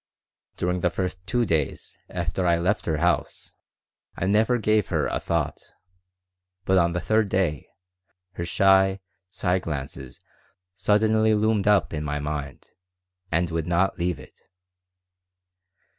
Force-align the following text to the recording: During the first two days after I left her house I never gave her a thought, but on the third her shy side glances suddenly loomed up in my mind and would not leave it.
During 0.57 0.79
the 0.79 0.89
first 0.89 1.19
two 1.27 1.45
days 1.45 1.95
after 2.09 2.47
I 2.47 2.57
left 2.57 2.87
her 2.87 2.97
house 2.97 3.53
I 4.17 4.25
never 4.25 4.57
gave 4.57 4.87
her 4.87 5.05
a 5.05 5.19
thought, 5.19 5.59
but 6.65 6.79
on 6.79 6.93
the 6.93 6.99
third 6.99 7.31
her 8.31 8.43
shy 8.45 8.99
side 9.29 9.61
glances 9.61 10.19
suddenly 10.73 11.35
loomed 11.35 11.67
up 11.67 11.93
in 11.93 12.03
my 12.03 12.19
mind 12.19 12.69
and 13.31 13.51
would 13.51 13.67
not 13.67 13.99
leave 13.99 14.17
it. 14.19 14.39